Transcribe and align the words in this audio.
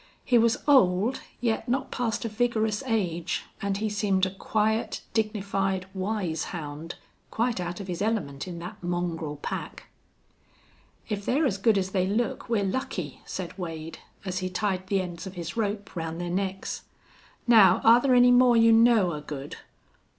He 0.25 0.39
was 0.39 0.57
old, 0.67 1.21
yet 1.41 1.69
not 1.69 1.91
past 1.91 2.25
a 2.25 2.27
vigorous 2.27 2.81
age, 2.87 3.43
and 3.61 3.77
he 3.77 3.87
seemed 3.87 4.25
a 4.25 4.33
quiet, 4.33 5.01
dignified, 5.13 5.85
wise 5.93 6.45
hound, 6.45 6.95
quite 7.29 7.59
out 7.59 7.79
of 7.79 7.85
his 7.87 8.01
element 8.01 8.47
in 8.47 8.57
that 8.57 8.81
mongrel 8.81 9.35
pack. 9.43 9.89
"If 11.07 11.23
they're 11.23 11.45
as 11.45 11.59
good 11.59 11.77
as 11.77 11.91
they 11.91 12.07
look 12.07 12.49
we're 12.49 12.63
lucky," 12.63 13.21
said 13.27 13.55
Wade, 13.59 13.99
as 14.25 14.39
he 14.39 14.49
tied 14.49 14.87
the 14.87 15.01
ends 15.01 15.27
of 15.27 15.35
his 15.35 15.55
rope 15.55 15.95
round 15.95 16.19
their 16.19 16.31
necks. 16.31 16.85
"Now 17.45 17.79
are 17.83 18.01
there 18.01 18.15
any 18.15 18.31
more 18.31 18.57
you 18.57 18.71
know 18.71 19.11
are 19.11 19.21
good?" 19.21 19.57